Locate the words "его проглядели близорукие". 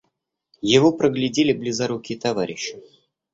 0.75-2.17